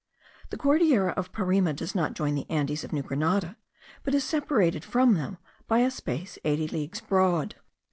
[0.49, 3.55] The Cordillera of Parime does not join the Andes of New Grenada,
[4.01, 7.53] but is separated from them by a space eighty leagues broad.